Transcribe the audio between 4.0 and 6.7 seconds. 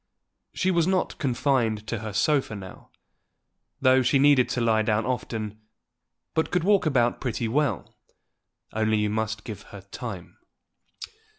she needed to lie down often, but could